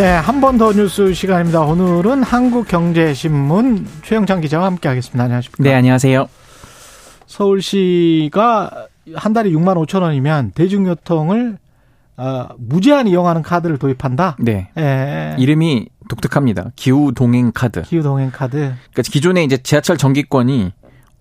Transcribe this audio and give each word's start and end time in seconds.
네, 0.00 0.06
한 0.16 0.40
번 0.40 0.56
더 0.56 0.72
뉴스 0.72 1.12
시간입니다. 1.12 1.60
오늘은 1.60 2.22
한국경제신문 2.22 3.86
최영창 4.02 4.40
기자와 4.40 4.64
함께하겠습니다. 4.64 5.22
안녕하십니까? 5.24 5.62
네, 5.62 5.74
안녕하세요. 5.74 6.26
서울시가 7.26 8.86
한 9.14 9.32
달에 9.34 9.50
6만 9.50 9.74
5천 9.86 10.00
원이면 10.00 10.52
대중교통을 10.54 11.58
어, 12.16 12.48
무제한 12.58 13.08
이용하는 13.08 13.42
카드를 13.42 13.76
도입한다. 13.76 14.36
네. 14.38 14.70
예. 14.78 15.36
이름이 15.38 15.88
독특합니다. 16.08 16.70
기후 16.76 17.12
동행 17.14 17.52
카드. 17.52 17.82
기후 17.82 18.02
동행 18.02 18.30
카드. 18.30 18.56
그러니까 18.56 19.02
기존에 19.02 19.44
이제 19.44 19.58
지하철 19.58 19.98
정기권이 19.98 20.72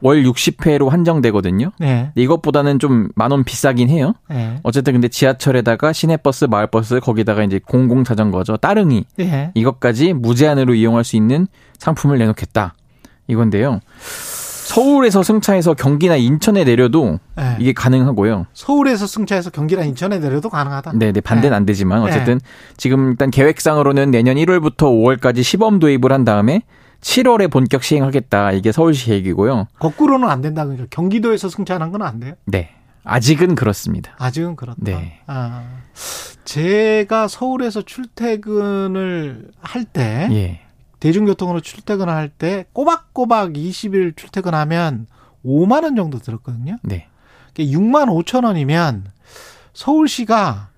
월 0.02 0.24
60회로 0.24 0.90
한정되거든요. 0.90 1.72
네. 1.80 2.12
이것보다는 2.16 2.80
좀 2.80 3.10
만 3.16 3.32
원 3.32 3.44
비싸긴 3.44 3.90
해요. 3.90 4.14
네. 4.30 4.60
어쨌든 4.64 4.94
근데 4.94 5.08
지하철에다가 5.08 5.94
시내버스, 5.94 6.46
마을버스 6.46 7.00
거기다가 7.00 7.44
이제 7.44 7.60
공공 7.64 8.04
자전거죠. 8.04 8.58
따릉이 8.58 9.06
네. 9.18 9.52
이것까지 9.54 10.14
무제한으로 10.14 10.74
이용할 10.74 11.04
수 11.04 11.16
있는 11.16 11.48
상품을 11.78 12.18
내놓겠다. 12.18 12.74
이건데요. 13.28 13.82
서울에서 14.70 15.24
승차해서 15.24 15.74
경기나 15.74 16.16
인천에 16.16 16.64
내려도 16.64 17.20
네. 17.36 17.56
이게 17.60 17.74
가능하고요. 17.74 18.46
서울에서 18.54 19.08
승차해서 19.08 19.50
경기나 19.50 19.84
인천에 19.84 20.20
내려도 20.20 20.50
가능하다. 20.50 20.94
네, 20.96 21.12
네 21.12 21.22
반대는 21.22 21.52
네. 21.52 21.56
안 21.56 21.66
되지만 21.66 22.04
어쨌든 22.04 22.40
지금 22.78 23.10
일단 23.12 23.32
계획상으로는 23.32 24.12
내년 24.12 24.36
1월부터 24.38 24.78
5월까지 24.78 25.44
시범 25.44 25.80
도입을 25.80 26.12
한 26.12 26.24
다음에 26.24 26.62
7월에 27.02 27.50
본격 27.52 27.84
시행하겠다. 27.84 28.52
이게 28.54 28.72
서울시 28.72 29.08
계획이고요. 29.08 29.68
거꾸로는 29.80 30.30
안 30.30 30.42
된다. 30.42 30.66
그러죠. 30.66 30.86
경기도에서 30.90 31.50
승차하는 31.50 31.92
건안 31.92 32.20
돼요. 32.20 32.34
네. 32.46 32.76
아직은 33.04 33.56
그렇습니다. 33.56 34.14
아직은 34.20 34.56
그렇다. 34.56 34.78
네. 34.82 35.20
아, 35.26 35.64
제가 36.46 37.28
서울에서 37.28 37.82
출퇴근을 37.84 39.52
할 39.62 39.86
때 39.86 40.28
예. 40.32 40.62
대중교통으로 41.00 41.62
출퇴근할 41.62 42.30
때 42.30 42.66
꼬박꼬박 42.74 43.54
20일 43.54 44.18
출퇴근하면 44.18 45.08
5만 45.46 45.84
원 45.84 45.96
정도 45.96 46.20
들었거든요. 46.20 46.78
네. 46.84 47.08
6만 47.56 48.08
5천 48.08 48.46
원이면 48.46 49.06
서울시가 49.74 50.70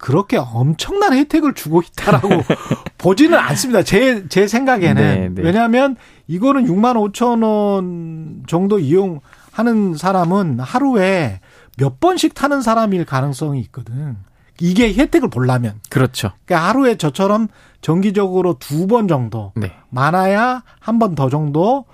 그렇게 0.00 0.38
엄청난 0.38 1.12
혜택을 1.12 1.52
주고 1.54 1.82
있다라고 1.82 2.28
보지는 2.98 3.38
않습니다. 3.38 3.82
제, 3.82 4.26
제 4.28 4.46
생각에는. 4.46 4.94
네, 4.94 5.28
네. 5.28 5.42
왜냐하면 5.42 5.96
이거는 6.26 6.64
6만 6.66 7.12
5천 7.12 7.44
원 7.44 8.42
정도 8.46 8.78
이용하는 8.78 9.94
사람은 9.96 10.60
하루에 10.60 11.40
몇 11.76 12.00
번씩 12.00 12.34
타는 12.34 12.62
사람일 12.62 13.04
가능성이 13.04 13.60
있거든. 13.62 14.16
이게 14.58 14.92
혜택을 14.94 15.28
보려면. 15.30 15.80
그렇죠. 15.90 16.32
그러니까 16.46 16.68
하루에 16.68 16.96
저처럼 16.96 17.48
정기적으로 17.80 18.58
두 18.58 18.86
번 18.86 19.06
정도 19.08 19.52
네. 19.56 19.72
많아야 19.90 20.62
한 20.80 20.98
번 20.98 21.14
더 21.14 21.28
정도 21.30 21.84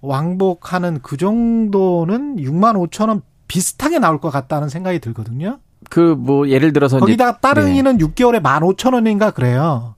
왕복하는 0.00 1.00
그 1.02 1.16
정도는 1.16 2.36
6만 2.36 2.74
5천 2.88 3.08
원 3.08 3.22
비슷하게 3.48 3.98
나올 3.98 4.20
것 4.20 4.30
같다는 4.30 4.68
생각이 4.68 4.98
들거든요. 5.00 5.58
그 5.90 6.14
뭐 6.16 6.48
예를 6.48 6.72
들어서 6.72 6.98
거기다가 6.98 7.38
따릉이는 7.38 7.98
6개월에 7.98 8.40
1만 8.42 8.60
5천 8.60 8.94
원인가 8.94 9.30
그래요. 9.30 9.94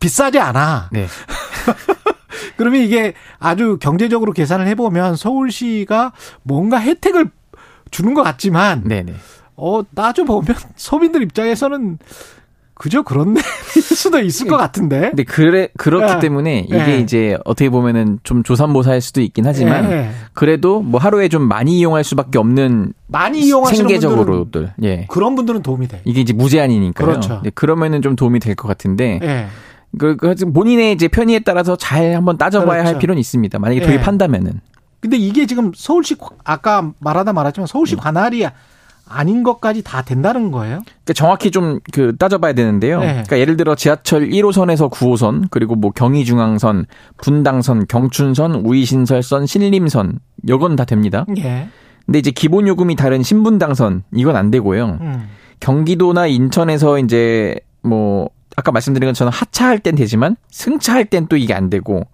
비싸지 0.00 0.38
않아. 0.38 0.88
네. 0.92 1.06
그러면 2.56 2.80
이게 2.82 3.14
아주 3.38 3.78
경제적으로 3.80 4.32
계산을 4.32 4.66
해보면 4.68 5.16
서울시가 5.16 6.12
뭔가 6.42 6.78
혜택을 6.80 7.30
주는 7.90 8.14
것 8.14 8.22
같지만 8.22 8.82
네, 8.84 9.02
네. 9.02 9.14
어 9.56 9.82
따져 9.94 10.24
보면 10.24 10.54
서민들 10.76 11.22
입장에서는 11.22 11.98
그저 12.80 13.02
그런데 13.02 13.42
수도 13.76 14.20
있을 14.20 14.46
것 14.46 14.56
같은데. 14.56 15.10
근데 15.10 15.22
그래 15.24 15.68
그렇기 15.76 16.14
예. 16.14 16.18
때문에 16.18 16.60
이게 16.60 16.92
예. 16.92 16.98
이제 16.98 17.36
어떻게 17.44 17.68
보면은 17.68 18.18
좀 18.22 18.42
조삼모사일 18.42 19.02
수도 19.02 19.20
있긴 19.20 19.46
하지만 19.46 19.90
예. 19.92 20.10
그래도 20.32 20.80
뭐 20.80 20.98
하루에 20.98 21.28
좀 21.28 21.42
많이 21.46 21.78
이용할 21.78 22.04
수밖에 22.04 22.38
없는 22.38 22.94
많이 23.06 23.40
이용하시는 23.40 23.76
생계적으로들 23.86 24.72
예. 24.84 25.04
그런 25.10 25.34
분들은 25.34 25.60
도움이 25.60 25.88
돼. 25.88 26.00
이게 26.06 26.22
이제 26.22 26.32
무제한이니까요. 26.32 27.06
그렇죠. 27.06 27.40
네, 27.44 27.50
그러면은 27.54 28.00
좀 28.00 28.16
도움이 28.16 28.40
될 28.40 28.54
것 28.54 28.66
같은데 28.66 29.20
예. 29.22 29.46
그, 29.98 30.16
그 30.16 30.34
본인의 30.34 30.94
이제 30.94 31.06
편의에 31.08 31.40
따라서 31.40 31.76
잘 31.76 32.14
한번 32.14 32.38
따져봐야 32.38 32.78
그렇죠. 32.78 32.88
할 32.94 32.98
필요는 32.98 33.20
있습니다. 33.20 33.58
만약에 33.58 33.82
예. 33.82 33.86
도입한다면은 33.86 34.60
근데 35.00 35.18
이게 35.18 35.44
지금 35.44 35.72
서울시 35.74 36.14
관- 36.14 36.30
아까 36.44 36.92
말하다 36.98 37.34
말았지만 37.34 37.66
서울시 37.66 37.96
네. 37.96 38.00
관할이 38.00 38.46
아닌 39.10 39.42
것까지 39.42 39.82
다 39.82 40.02
된다는 40.02 40.50
거예요. 40.50 40.82
그러니까 40.86 41.12
정확히 41.14 41.50
좀 41.50 41.80
그 41.92 42.16
따져봐야 42.16 42.52
되는데요. 42.52 43.00
네. 43.00 43.06
그러니까 43.12 43.38
예를 43.38 43.56
들어 43.56 43.74
지하철 43.74 44.28
1호선에서 44.28 44.90
9호선 44.90 45.48
그리고 45.50 45.74
뭐 45.74 45.90
경의중앙선, 45.90 46.86
분당선, 47.18 47.86
경춘선, 47.86 48.54
우이신설선, 48.64 49.46
신림선 49.46 50.18
요건 50.48 50.76
다 50.76 50.84
됩니다. 50.84 51.26
예. 51.38 51.68
근데 52.06 52.18
이제 52.18 52.30
기본 52.30 52.66
요금이 52.66 52.96
다른 52.96 53.22
신분당선 53.22 54.04
이건 54.14 54.36
안 54.36 54.50
되고요. 54.50 54.98
음. 55.00 55.28
경기도나 55.60 56.26
인천에서 56.26 56.98
이제 56.98 57.56
뭐 57.82 58.30
아까 58.56 58.72
말씀드린 58.72 59.08
것처럼 59.08 59.32
하차할 59.32 59.78
땐 59.78 59.94
되지만 59.94 60.36
승차할 60.50 61.06
땐 61.06 61.26
또 61.28 61.36
이게 61.36 61.54
안 61.54 61.70
되고 61.70 62.06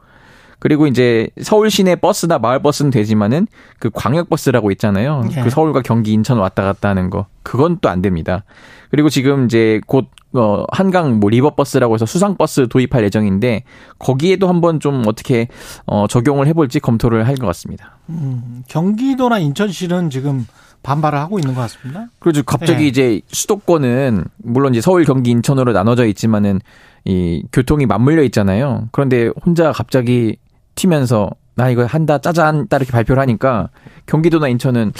그리고 0.58 0.86
이제 0.86 1.28
서울 1.42 1.70
시내 1.70 1.96
버스나 1.96 2.38
마을 2.38 2.60
버스는 2.62 2.90
되지만은 2.90 3.46
그 3.78 3.90
광역 3.92 4.28
버스라고 4.28 4.70
있잖아요. 4.72 5.22
예. 5.36 5.42
그 5.42 5.50
서울과 5.50 5.82
경기 5.82 6.12
인천 6.12 6.38
왔다 6.38 6.62
갔다 6.62 6.88
하는 6.88 7.10
거 7.10 7.26
그건 7.42 7.78
또 7.80 7.88
안 7.88 8.02
됩니다. 8.02 8.44
그리고 8.90 9.08
지금 9.08 9.44
이제 9.46 9.80
곧 9.86 10.06
어, 10.32 10.64
한강 10.72 11.18
뭐 11.18 11.30
river 11.30 11.54
버스라고 11.54 11.94
해서 11.94 12.04
수상 12.06 12.36
버스 12.36 12.68
도입할 12.68 13.04
예정인데 13.04 13.64
거기에도 13.98 14.48
한번 14.48 14.80
좀 14.80 15.02
어떻게 15.06 15.48
어, 15.86 16.06
적용을 16.08 16.46
해볼지 16.48 16.80
검토를 16.80 17.26
할 17.26 17.36
것 17.36 17.46
같습니다. 17.46 17.98
음. 18.08 18.62
경기도나 18.68 19.38
인천시는 19.38 20.10
지금 20.10 20.46
반발을 20.82 21.18
하고 21.18 21.38
있는 21.38 21.54
것 21.54 21.62
같습니다. 21.62 22.06
그리고 22.18 22.42
갑자기 22.44 22.82
네. 22.82 22.86
이제 22.86 23.20
수도권은 23.28 24.24
물론 24.38 24.72
이제 24.74 24.80
서울, 24.80 25.04
경기, 25.04 25.30
인천으로 25.30 25.72
나눠져 25.72 26.06
있지만은 26.06 26.60
이 27.04 27.42
교통이 27.52 27.86
맞물려 27.86 28.22
있잖아요. 28.24 28.88
그런데 28.92 29.30
혼자 29.44 29.72
갑자기 29.72 30.36
튀면서 30.76 31.30
나 31.56 31.68
이거 31.70 31.84
한다 31.84 32.18
짜잔 32.18 32.68
딱 32.68 32.76
이렇게 32.76 32.92
발표를 32.92 33.20
하니까 33.20 33.70
경기도나 34.06 34.46
인천은 34.48 34.92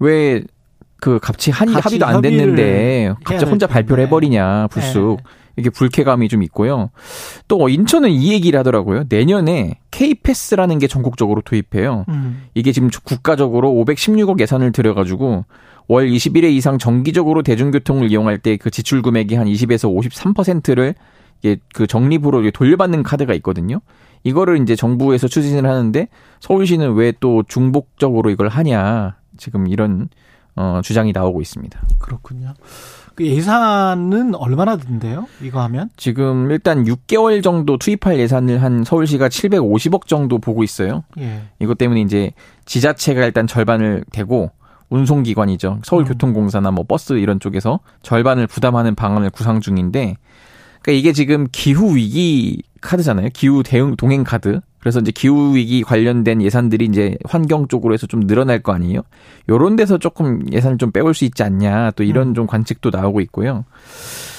왜 0.00 0.42
그 1.00 1.18
같이 1.20 1.50
한 1.50 1.68
합의도 1.68 2.06
안 2.06 2.20
됐는데 2.20 3.14
갑자기 3.24 3.50
혼자 3.50 3.66
될 3.66 3.74
발표를. 3.74 4.04
해버리냐 4.04 4.68
불쑥 4.68 5.18
네. 5.18 5.24
이게 5.56 5.70
불쾌감이 5.70 6.28
좀 6.28 6.42
있고요. 6.44 6.90
또 7.48 7.68
인천은 7.68 8.10
이 8.10 8.32
얘기를 8.32 8.58
하더라고요. 8.60 9.04
내년에 9.08 9.78
K-패스라는 9.90 10.78
게 10.78 10.86
전국적으로 10.86 11.40
도입해요. 11.40 12.04
음. 12.08 12.44
이게 12.54 12.70
지금 12.70 12.90
국가적으로 13.04 13.70
516억 13.70 14.40
예산을 14.40 14.70
들여가지고 14.70 15.44
월 15.88 16.08
21회 16.08 16.44
이상 16.52 16.78
정기적으로 16.78 17.42
대중교통을 17.42 18.10
이용할 18.10 18.38
때 18.38 18.56
그 18.56 18.70
지출 18.70 19.02
금액이 19.02 19.34
한 19.34 19.46
20에서 19.46 19.92
53%를 20.34 20.94
이게 21.42 21.58
그 21.74 21.86
적립으로 21.86 22.48
돌려받는 22.50 23.02
카드가 23.02 23.34
있거든요. 23.34 23.80
이거를 24.24 24.60
이제 24.62 24.76
정부에서 24.76 25.28
추진을 25.28 25.68
하는데 25.68 26.08
서울시는 26.40 26.94
왜 26.94 27.12
또 27.20 27.42
중복적으로 27.48 28.30
이걸 28.30 28.48
하냐 28.48 29.16
지금 29.36 29.66
이런 29.66 30.08
어 30.56 30.80
주장이 30.82 31.12
나오고 31.12 31.40
있습니다. 31.40 31.80
그렇군요. 31.98 32.54
그 33.14 33.26
예산은 33.26 34.34
얼마나 34.36 34.76
든대요? 34.76 35.26
이거 35.42 35.60
하면? 35.62 35.90
지금 35.96 36.50
일단 36.52 36.84
6개월 36.84 37.42
정도 37.42 37.76
투입할 37.76 38.18
예산을 38.20 38.62
한 38.62 38.84
서울시가 38.84 39.28
750억 39.28 40.06
정도 40.06 40.38
보고 40.38 40.62
있어요. 40.62 41.02
예. 41.18 41.42
이것 41.58 41.78
때문에 41.78 42.00
이제 42.00 42.30
지자체가 42.64 43.24
일단 43.24 43.48
절반을 43.48 44.04
대고 44.12 44.52
운송기관이죠. 44.90 45.80
서울교통공사나 45.82 46.70
뭐 46.70 46.84
버스 46.86 47.14
이런 47.14 47.40
쪽에서 47.40 47.80
절반을 48.02 48.46
부담하는 48.46 48.94
방안을 48.94 49.30
구상 49.30 49.60
중인데, 49.60 50.16
그러니까 50.88 50.92
이게 50.92 51.12
지금 51.12 51.46
기후 51.52 51.96
위기 51.96 52.62
카드잖아요. 52.80 53.28
기후 53.34 53.62
대응 53.62 53.94
동행 53.96 54.24
카드. 54.24 54.60
그래서 54.80 55.00
이제 55.00 55.10
기후 55.10 55.54
위기 55.54 55.82
관련된 55.82 56.40
예산들이 56.40 56.86
이제 56.86 57.18
환경 57.26 57.68
쪽으로 57.68 57.92
해서 57.92 58.06
좀 58.06 58.26
늘어날 58.26 58.62
거 58.62 58.72
아니에요. 58.72 59.02
요런 59.50 59.76
데서 59.76 59.98
조금 59.98 60.40
예산을 60.50 60.78
좀 60.78 60.90
빼올 60.90 61.12
수 61.12 61.26
있지 61.26 61.42
않냐. 61.42 61.90
또 61.90 62.04
이런 62.04 62.32
좀 62.32 62.46
관측도 62.46 62.88
나오고 62.88 63.20
있고요. 63.20 63.66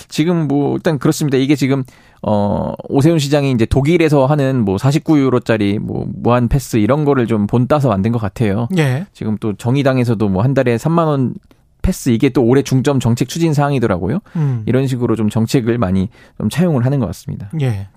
지금 0.07 0.48
뭐 0.48 0.75
일단 0.75 0.98
그렇습니다. 0.98 1.38
이게 1.38 1.56
지금 1.56 1.84
어 2.24 2.74
오세훈 2.88 3.19
시장이 3.19 3.52
이제 3.52 3.68
독일에서 3.68 4.25
하는 4.25 4.66
뭐 4.66 4.78
49유로짜리 4.78 5.78
뭐 5.78 6.07
무한 6.12 6.48
패스 6.48 6.78
이런 6.78 7.06
거를 7.06 7.28
좀 7.28 7.45
본따서 7.45 7.90
만든 7.90 8.12
것 8.12 8.18
같아요. 8.18 8.68
예. 8.75 9.06
지금 9.13 9.38
또 9.40 9.54
정의당에서도 9.54 10.28
뭐 10.30 10.42
한 10.42 10.56
달에 10.56 10.78
3만 10.78 11.06
원 11.06 11.36
패스 11.81 12.10
이게 12.10 12.30
또 12.30 12.44
올해 12.44 12.62
중점 12.62 13.00
정책 13.00 13.30
추진 13.30 13.54
사항이더라고요. 13.54 14.20
음. 14.36 14.64
이런 14.66 14.88
식으로 14.88 15.16
좀 15.16 15.30
정책을 15.30 15.78
많이 15.78 16.10
좀 16.38 16.50
차용을 16.50 16.86
하는 16.86 17.00
것 17.00 17.06
같습니다. 17.08 17.50
예. 17.62 17.88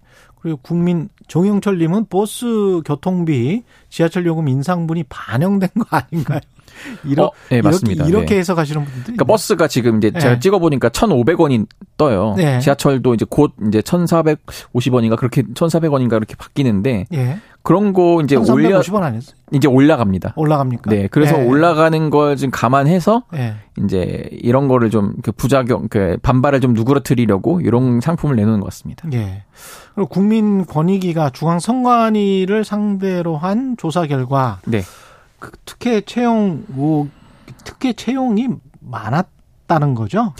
그리고 0.41 0.59
국민 0.61 1.09
정영철님은 1.29 2.07
버스 2.07 2.83
교통비, 2.85 3.63
지하철 3.89 4.27
요금 4.27 4.49
인상분이 4.49 5.05
반영된 5.09 5.69
거 5.79 5.97
아닌가요? 5.97 6.41
이러, 7.05 7.25
어, 7.25 7.31
네, 7.49 7.63
맞습니다. 7.63 8.05
이렇게, 8.05 8.19
이렇게 8.19 8.35
네. 8.35 8.39
해석하시는 8.41 8.85
분들이. 8.85 9.03
그러니까 9.05 9.25
버스가 9.25 9.69
지금 9.69 9.99
이제 9.99 10.11
제가 10.11 10.35
네. 10.35 10.41
찍어 10.41 10.59
보니까 10.59 10.89
1,500원이 10.89 11.67
떠요. 11.97 12.35
네. 12.37 12.61
지하철도 12.61 13.15
이제 13.15 13.25
곧 13.29 13.53
이제 13.69 13.81
1,450원인가 13.81 15.17
그렇게 15.17 15.43
1,400원인가 15.43 16.11
그렇게 16.11 16.35
바뀌는데 16.37 17.07
예. 17.13 17.39
그런 17.63 17.93
거 17.93 18.21
이제 18.23 18.35
올려 18.37 18.81
350원 18.81 19.03
아니었어요? 19.03 19.37
이제 19.53 19.69
올라갑니다. 19.69 20.33
올라갑니까? 20.37 20.91
네, 20.91 21.07
그래서 21.09 21.39
예. 21.39 21.45
올라가는 21.45 22.11
걸 22.11 22.37
지금 22.37 22.51
감안해서 22.51 23.25
예. 23.35 23.55
이제 23.85 24.29
이런 24.33 24.67
거를 24.67 24.91
좀그 24.91 25.33
부작용, 25.33 25.89
그 25.89 26.17
반발을 26.23 26.61
좀 26.61 26.75
누그러뜨리려고 26.75 27.61
이런 27.61 28.01
상품을 28.01 28.35
내놓는 28.37 28.61
것 28.61 28.67
같습니다. 28.67 29.09
예. 29.13 29.45
그리고 29.95 30.09
국민권익위가 30.09 31.31
중앙선관위를 31.31 32.65
상대로 32.65 33.37
한 33.37 33.77
조사 33.77 34.07
결과 34.07 34.59
네, 34.67 34.81
그 34.81 34.87
특혜 35.65 36.01
채용 36.01 36.65
뭐 36.69 37.09
특혜 37.65 37.93
채용이 37.93 38.49
많았다는 38.81 39.95
거죠? 39.95 40.35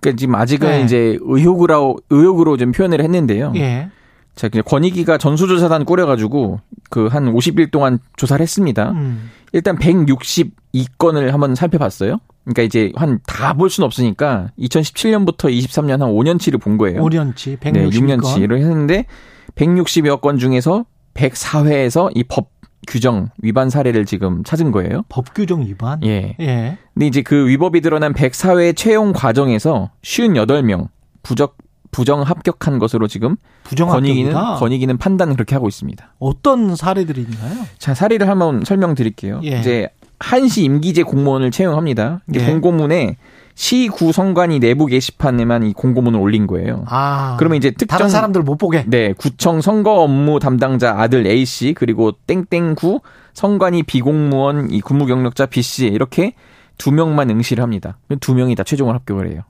그러니까 0.00 0.18
지금 0.18 0.34
아직은 0.34 0.68
네. 0.68 0.82
이제 0.82 1.18
의혹으로 1.20 1.96
의혹으로 2.10 2.56
좀 2.56 2.72
표현을 2.72 3.00
했는데요. 3.02 3.52
예. 3.56 3.88
자, 4.34 4.48
그냥 4.48 4.64
권익위가 4.66 5.16
전수조사단 5.18 5.84
꾸려가지고 5.86 6.60
그 6.90 7.08
한 7.08 7.32
50일 7.32 7.70
동안 7.70 7.98
조사를 8.16 8.42
했습니다. 8.42 8.90
음. 8.92 9.30
일단 9.52 9.76
162건을 9.78 11.30
한번 11.30 11.54
살펴봤어요. 11.54 12.18
그러니까 12.44 12.62
이제 12.62 12.92
한 12.96 13.18
다 13.26 13.54
볼 13.54 13.70
수는 13.70 13.86
없으니까 13.86 14.50
2017년부터 14.58 15.44
23년 15.50 15.98
한 16.00 16.10
5년치를 16.10 16.60
본 16.60 16.76
거예요. 16.76 17.02
5년치, 17.02 17.58
160건. 17.58 17.72
네, 17.72 17.88
6년치를 17.88 18.58
했는데 18.58 19.06
160여 19.54 20.20
건 20.20 20.38
중에서 20.38 20.84
104회에서 21.14 22.10
이 22.14 22.22
법 22.24 22.50
규정 22.86 23.30
위반 23.42 23.70
사례를 23.70 24.06
지금 24.06 24.44
찾은 24.44 24.72
거예요. 24.72 25.02
법 25.08 25.34
규정 25.34 25.62
위반. 25.62 26.02
예. 26.04 26.36
예. 26.40 26.78
근데 26.94 27.06
이제 27.06 27.22
그 27.22 27.48
위법이 27.48 27.80
드러난 27.80 28.12
104회 28.14 28.76
채용 28.76 29.12
과정에서 29.12 29.90
58명 30.02 30.88
부적 31.22 31.56
부정 31.90 32.22
합격한 32.22 32.78
것으로 32.78 33.06
지금 33.08 33.36
권익위는. 33.64 34.34
권익위는 34.58 34.98
판단을 34.98 35.34
그렇게 35.34 35.54
하고 35.54 35.66
있습니다. 35.68 36.14
어떤 36.18 36.76
사례들이 36.76 37.22
있나요? 37.22 37.64
자, 37.78 37.94
사례를 37.94 38.28
한번 38.28 38.64
설명드릴게요. 38.64 39.40
예. 39.44 39.60
이제 39.60 39.88
한시 40.18 40.64
임기제 40.64 41.04
공무원을 41.04 41.50
채용합니다. 41.50 42.20
예. 42.34 42.44
공고문에 42.44 43.16
시구 43.56 44.12
성관이 44.12 44.60
내부 44.60 44.84
게시판에만 44.84 45.62
이 45.64 45.72
공고문을 45.72 46.20
올린 46.20 46.46
거예요. 46.46 46.84
아. 46.88 47.36
그러면 47.38 47.56
이제 47.56 47.70
특정 47.70 47.98
다른 47.98 48.10
사람들 48.10 48.42
못 48.42 48.56
보게. 48.58 48.84
네, 48.86 49.14
구청 49.14 49.62
선거 49.62 50.02
업무 50.02 50.38
담당자 50.38 51.00
아들 51.00 51.26
A 51.26 51.44
씨 51.46 51.72
그리고 51.72 52.12
땡땡구 52.26 53.00
성관이 53.32 53.82
비공무원 53.84 54.70
이 54.70 54.82
근무 54.82 55.06
경력자 55.06 55.46
B 55.46 55.62
씨 55.62 55.86
이렇게 55.86 56.34
두 56.76 56.92
명만 56.92 57.30
응시를 57.30 57.62
합니다. 57.62 57.96
두 58.20 58.34
명이 58.34 58.54
다 58.54 58.62
최종을 58.62 58.94
합격을 58.94 59.32
해요. 59.32 59.40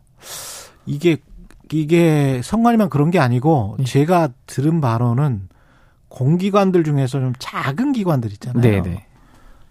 이게 0.86 1.16
이게 1.72 2.40
선관위만 2.44 2.90
그런 2.90 3.10
게 3.10 3.18
아니고 3.18 3.76
예. 3.80 3.84
제가 3.84 4.28
들은 4.46 4.80
바로는 4.80 5.48
공기관들 6.08 6.84
중에서 6.84 7.18
좀 7.18 7.32
작은 7.40 7.90
기관들 7.90 8.30
있잖아요. 8.34 8.62
네, 8.62 8.80
네. 8.82 9.06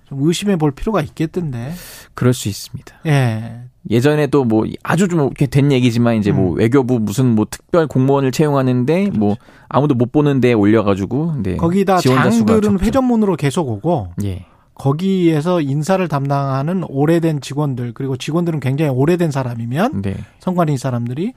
좀 0.05 0.19
의심해 0.21 0.55
볼 0.55 0.71
필요가 0.71 1.01
있겠던데. 1.01 1.73
그럴 2.13 2.33
수 2.33 2.47
있습니다. 2.47 2.95
예. 3.07 3.61
예전에도 3.89 4.43
뭐 4.45 4.65
아주 4.83 5.07
좀 5.07 5.19
이렇게 5.21 5.45
된 5.45 5.71
얘기지만 5.71 6.15
이제 6.15 6.31
뭐 6.31 6.53
음. 6.53 6.57
외교부 6.57 6.99
무슨 6.99 7.35
뭐 7.35 7.45
특별 7.49 7.87
공무원을 7.87 8.31
채용하는데 8.31 9.11
뭐 9.15 9.35
아무도 9.69 9.93
못 9.95 10.11
보는 10.11 10.41
데 10.41 10.53
올려가지고 10.53 11.35
네. 11.43 11.55
거기다 11.57 11.97
장들은. 11.99 12.79
회전문으로 12.79 13.35
계속 13.35 13.67
오고 13.69 14.13
예. 14.23 14.45
거기에서 14.75 15.61
인사를 15.61 16.05
담당하는 16.07 16.83
오래된 16.89 17.41
직원들 17.41 17.93
그리고 17.93 18.17
직원들은 18.17 18.59
굉장히 18.59 18.91
오래된 18.91 19.31
사람이면 19.31 20.01
네. 20.01 20.15
선관위 20.39 20.77
사람들이 20.77 21.33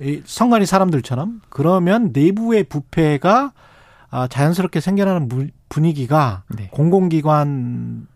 이 0.00 0.20
선관위 0.24 0.66
사람들처럼 0.66 1.40
그러면 1.48 2.10
내부의 2.12 2.64
부패가 2.64 3.52
아, 4.10 4.28
자연스럽게 4.28 4.80
생겨나는 4.80 5.28
무- 5.28 5.48
분위기가 5.76 6.42
네. 6.48 6.68
공공기관 6.72 8.06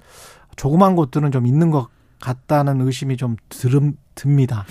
조그만 0.57 0.97
곳들은 0.97 1.31
좀 1.31 1.47
있는 1.47 1.71
것 1.71 1.89
같다는 2.21 2.81
의심이 2.81 3.17
좀 3.19 3.37
들, 3.51 3.71
듭니다. 4.15 4.65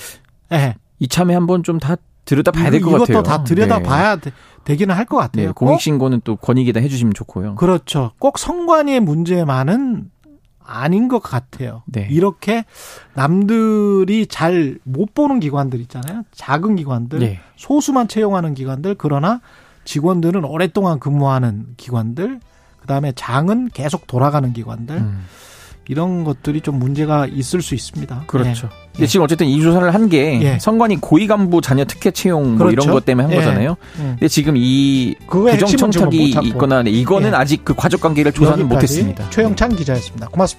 예. 0.51 0.75
이참에 0.99 1.33
한번 1.35 1.61
좀 1.63 1.79
다 1.79 1.95
들여다 2.25 2.51
봐야 2.51 2.69
될것 2.69 2.89
이것도 2.89 3.05
같아요. 3.05 3.23
다 3.23 3.43
들여다 3.43 3.77
네. 3.79 3.83
봐야 3.83 4.15
되, 4.17 4.31
되기는 4.63 4.93
할 4.93 5.05
것 5.05 5.17
같아요. 5.17 5.47
네, 5.47 5.51
꼭 5.51 5.65
공익신고는 5.65 6.21
또 6.23 6.35
권익이다 6.35 6.79
해주시면 6.79 7.13
좋고요. 7.15 7.55
그렇죠. 7.55 8.11
꼭 8.19 8.37
선관위의 8.37 8.99
문제만은 8.99 10.11
아닌 10.63 11.07
것 11.07 11.19
같아요. 11.23 11.81
네. 11.87 12.07
이렇게 12.11 12.65
남들이 13.15 14.25
잘 14.27 14.77
못 14.83 15.13
보는 15.15 15.39
기관들 15.39 15.79
있잖아요. 15.81 16.23
작은 16.31 16.75
기관들, 16.75 17.19
네. 17.19 17.39
소수만 17.55 18.07
채용하는 18.07 18.53
기관들, 18.53 18.95
그러나 18.99 19.41
직원들은 19.85 20.43
오랫동안 20.45 20.99
근무하는 20.99 21.65
기관들, 21.77 22.39
그 22.89 22.91
다음에 22.91 23.11
장은 23.15 23.69
계속 23.71 24.07
돌아가는 24.07 24.51
기관들, 24.51 24.95
음, 24.95 25.23
이런 25.87 26.23
것들이 26.23 26.61
좀 26.61 26.79
문제가 26.79 27.27
있을 27.27 27.61
수 27.61 27.75
있습니다. 27.75 28.23
그렇죠. 28.25 28.67
네. 28.67 28.73
근데 28.93 29.05
지금 29.05 29.23
어쨌든 29.23 29.45
이 29.45 29.61
조사를 29.61 29.93
한게 29.93 30.41
예. 30.41 30.57
선관위 30.59 30.97
고위 30.99 31.27
간부 31.27 31.61
자녀 31.61 31.85
특혜 31.85 32.09
채용 32.09 32.57
뭐 32.57 32.57
그렇죠. 32.57 32.73
이런 32.73 32.91
것 32.91 33.05
때문에 33.05 33.25
한 33.25 33.31
예. 33.31 33.37
거잖아요. 33.37 33.77
음. 33.99 34.15
근데 34.17 34.27
지금 34.27 34.55
이 34.57 35.13
그거의 35.27 35.59
부정 35.59 35.91
청탁이. 35.91 36.31
있거나 36.45 36.81
네, 36.81 36.89
이거는 36.89 37.29
예. 37.29 37.35
아직 37.35 37.63
그 37.63 37.75
과적 37.75 38.01
관계를 38.01 38.31
조사는 38.31 38.67
못했습니다. 38.67 39.29
최영찬 39.29 39.75
기자였습니다. 39.75 40.29
고맙습니다. 40.29 40.57